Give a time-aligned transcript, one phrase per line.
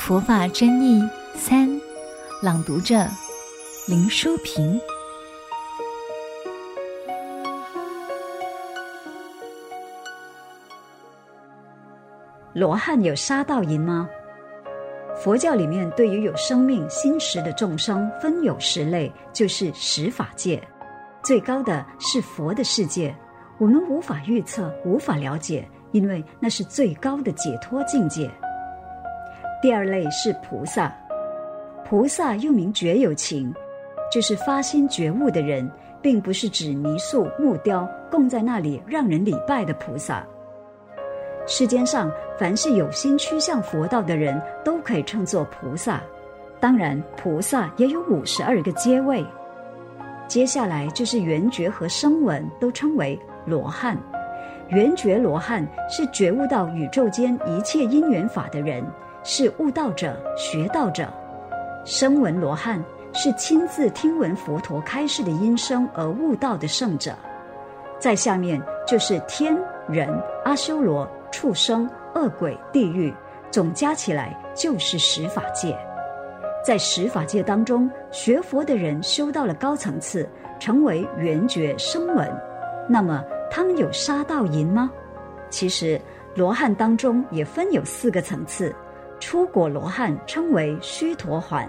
[0.00, 1.68] 佛法真义三，
[2.42, 3.06] 朗读者
[3.86, 4.80] 林淑萍。
[12.54, 14.08] 罗汉有杀盗淫吗？
[15.22, 20.60] 佛教里面对于有生命心识的众生，分有十类，就是十法界。
[21.22, 23.14] 最高的是佛的世界，
[23.58, 28.28] 我们无法预测，无法了解，因为那是最高的解脱境界。
[29.62, 30.90] 第二类是菩萨，
[31.84, 33.52] 菩萨又名觉有情，
[34.10, 40.26] 就是发心觉悟的人，并不是指泥塑木雕供在那里让人礼拜的菩萨。
[41.46, 46.00] 世间上凡是有心趋向佛道的人都可以称作菩萨，
[46.58, 49.22] 当然菩萨也有五十二个阶位。
[50.26, 53.98] 接下来就是圆觉和声闻都称为罗汉，
[54.68, 58.82] 圆觉罗汉是觉悟到宇宙间一切因缘法的人，
[59.22, 61.04] 是悟道者、学道者；
[61.84, 62.82] 声闻罗汉
[63.12, 67.12] 是亲自听闻佛陀开示的音声而悟道的圣者。
[67.98, 69.54] 再下面就是天
[69.86, 70.08] 人、
[70.44, 73.14] 阿修罗、畜生、恶鬼、地狱，
[73.50, 75.76] 总加起来就是十法界。
[76.64, 80.26] 在十法界当中，学佛的人修到了高层次，
[80.58, 82.26] 成为圆觉声闻，
[82.88, 84.90] 那么他们有杀道淫吗？
[85.50, 86.00] 其实
[86.34, 88.74] 罗汉当中也分有四个层次：
[89.20, 91.68] 初果罗汉称为须陀洹，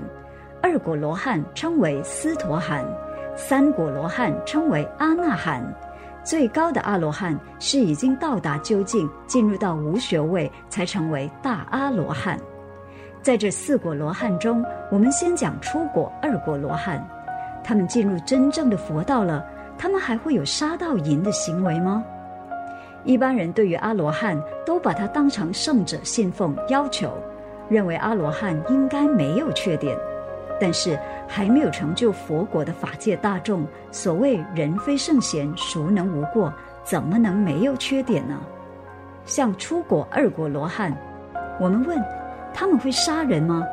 [0.63, 2.83] 二果罗汉称为斯陀含，
[3.35, 5.61] 三果罗汉称为阿那含，
[6.23, 12.39] 最高的阿罗汉是已经到达究竟，进入到无学位，才成为大阿罗汉。
[13.21, 17.05] 在这四果罗汉中，我们先讲初果、二果罗汉。
[17.63, 19.45] 他们进入真正的佛道了，
[19.77, 22.03] 他们还会有杀盗淫的行为吗？
[23.03, 27.11] 一般人对于阿罗汉都把他当成圣者信奉要求，
[27.71, 29.97] 认为阿罗汉应该没有缺点。
[30.59, 36.53] 但是还没有成就佛果的法界大众，所谓人非圣贤，孰能无过？
[36.83, 38.39] 怎么能没有缺点呢？
[39.25, 40.95] 像出国、二果罗汉，
[41.59, 41.97] 我们问。
[42.53, 43.63] 他们会杀人吗？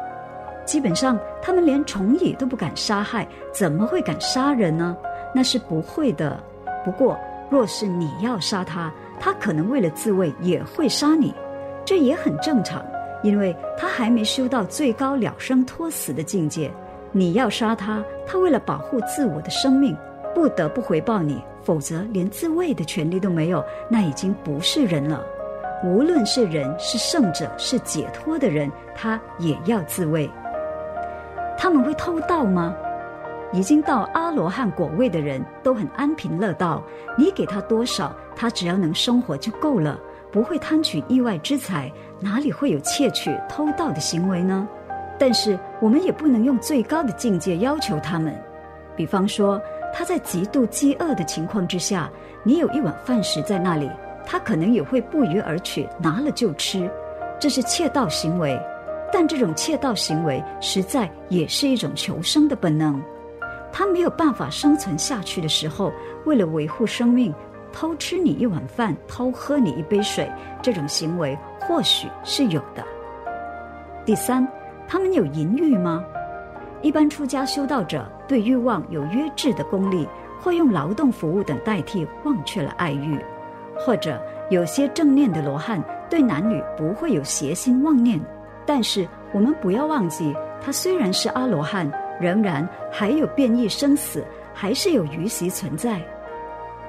[0.65, 4.97] 基本上，他们连虫蚁都不敢杀害，怎么会敢杀人呢？
[5.34, 6.38] 那是不会的。
[6.84, 7.19] 不过，
[7.50, 11.34] 若是你要杀他，他可能为了自卫也会杀你，
[11.84, 12.80] 这也很正常，
[13.22, 16.70] 因为他还没修到最高了生脱死的境界。
[17.10, 19.96] 你要杀他，他为了保护自我的生命，
[20.34, 25.24] 不得不回报你，否则连自卫的权利都没有，那已经不是人了。
[25.84, 30.28] 无论是人是圣者是解脱的人，他也要自卫。
[31.56, 32.74] 他们会偷盗吗？
[33.52, 36.82] 已经到阿罗汉果位的人都很安贫乐道，
[37.16, 39.98] 你给他多少，他只要能生活就够了，
[40.31, 41.91] 不会贪取意外之财，
[42.21, 44.69] 哪里会有窃取偷盗的行为呢？
[45.19, 48.34] 但是我们也不能用最高的境界要求他们。
[48.94, 49.61] 比方说，
[49.93, 52.11] 他在极度饥饿的情况之下，
[52.43, 53.91] 你有一碗饭食在那里。
[54.31, 56.91] 他可能也会不约而取，拿了就吃，
[57.41, 58.60] 这是窃盗行为。
[59.10, 63.03] 但这种窃盗行为实在也是一种求生的本能。
[63.72, 65.91] 他没有办法生存下去的时候，
[66.27, 67.34] 为了维护生命，
[67.72, 70.30] 偷吃你一碗饭，偷喝你一杯水，
[70.62, 72.84] 这种行为或许是有的。
[74.04, 74.46] 第三，
[74.86, 76.04] 他们有淫欲吗？
[76.80, 80.08] 一般出家修道者对欲望有约制的功力，
[80.40, 83.18] 会用劳动服务等代替，忘却了爱欲。
[83.76, 88.20] 或者有些正念的罗汉对男女不会有邪心妄念，
[88.64, 91.90] 但是我们不要忘记，他虽然是阿罗汉，
[92.20, 94.24] 仍然还有变异生死，
[94.54, 96.00] 还是有余习存在。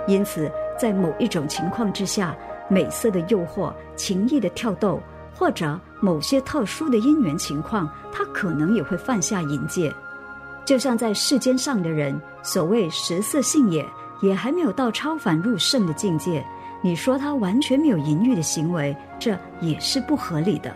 [0.07, 2.33] 因此，在某一种情况之下，
[2.69, 5.01] 美色的诱惑、情意的挑逗，
[5.35, 9.93] 或者某些特殊的因缘情况，他可能也会犯下淫戒。
[10.63, 13.85] 就像在世间上的人，所谓食色性也，
[14.21, 16.41] 也还没有到超凡入圣的境界。
[16.81, 20.73] 你说他完全没有淫欲的行为，这也是不合理的。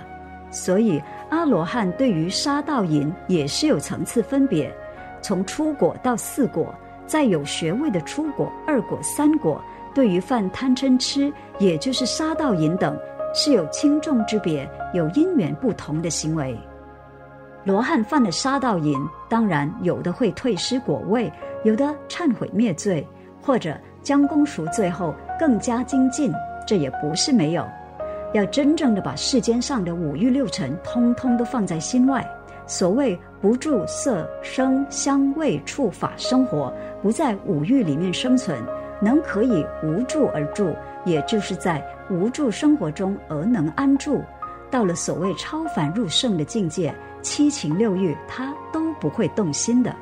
[0.52, 4.76] 所以阿罗汉对于杀盗淫也是有层次分别，
[5.22, 6.76] 从初果到四果，
[7.08, 9.64] 再有学位的初果、二果、三果，
[9.94, 12.98] 对于犯贪嗔痴，也就是杀盗淫等，
[13.34, 16.58] 是有轻重之别，有因缘不同的行为。
[17.64, 18.98] 罗汉犯了杀盗淫，
[19.30, 21.32] 当然有的会退失果位，
[21.64, 23.08] 有的忏悔灭罪，
[23.42, 23.76] 或者。
[24.04, 26.30] 将功赎罪后更加精进，
[26.68, 27.66] 这也不是没有。
[28.34, 32.22] 要真正的把世间上的五欲六尘通通都放在心外，
[32.68, 36.70] 所谓不住色声香味触法生活，
[37.02, 38.62] 不在五欲里面生存，
[39.04, 40.74] 能可以无住而住，
[41.04, 44.24] 也就是在无住生活中而能安住。
[44.72, 49.94] 到了所谓超凡入圣的境界，七情六欲他都不会动心的。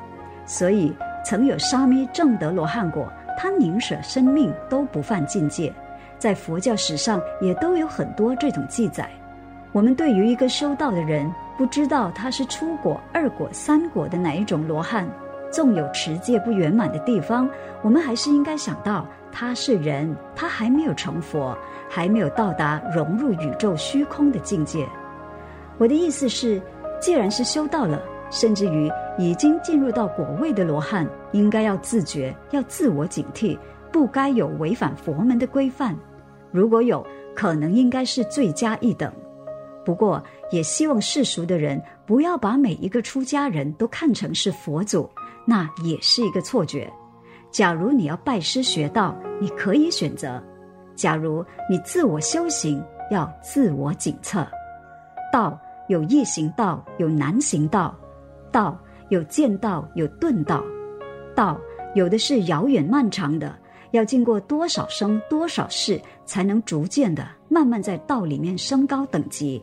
[0.46, 0.94] 所以，
[1.24, 5.72] 曾有沙弥证得罗汉果，他宁舍生命都不犯境界。
[6.18, 9.10] 在佛教史上也都有很多这种记载。
[9.72, 11.28] 我们对于一个修道的人，
[11.58, 15.06] 不知道他是初果、二果、三果的哪一种罗汉，
[15.52, 17.48] 纵有持戒不圆满的地方，
[17.82, 21.56] 我们还是应该想到他是人，他还没有成佛，
[21.88, 24.84] 还没有到达融入宇宙虚空的境界。
[25.78, 26.60] 我的意思是，
[27.00, 33.58] 既然是修道了，甚至于已经进入到果位的罗汉，应该要自觉，要自我警惕，
[33.92, 35.94] 不该有违反佛门的规范。
[36.50, 39.12] 如果有，可能应该是罪加一等。
[39.84, 40.22] 不过，
[40.52, 45.10] 也希望世俗的人不要把每一个出家人都看成是佛祖，
[45.44, 46.92] 那也是一个错觉。
[47.50, 50.42] 假如你要拜师学道，你可以选择；
[50.94, 54.46] 假如你自我修行，要自我检测。
[55.32, 55.58] 道
[55.88, 57.94] 有易行道，有难行道；
[58.50, 58.78] 道
[59.10, 60.62] 有渐道，有顿道；
[61.34, 61.60] 道
[61.94, 63.54] 有的是遥远漫长的，
[63.90, 69.62] 要经过多少生多少世，才能逐渐的慢慢在道里面升高等级。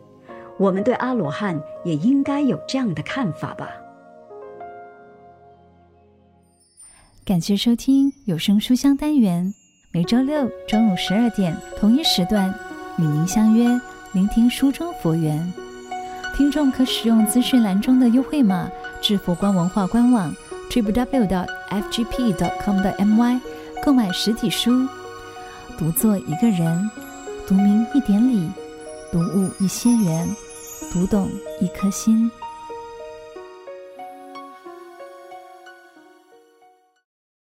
[0.60, 3.70] 我们对阿罗汉也应该有这样的看法吧。
[7.30, 9.54] 感谢收听有声书香单元，
[9.92, 12.52] 每周六中午十二点同一时段
[12.98, 13.80] 与您相约，
[14.14, 15.54] 聆听书中佛缘。
[16.36, 18.68] 听众可使用资讯栏中的优惠码
[19.00, 20.34] 至佛光文化官网
[20.72, 21.46] ，Triple W.
[21.70, 23.40] FGP.com 的 MY
[23.86, 24.88] 购买实体书。
[25.78, 26.90] 读作一个人，
[27.48, 28.50] 读明一点理，
[29.12, 30.28] 读悟一些缘。
[30.92, 31.30] 读懂
[31.62, 32.32] 一颗心。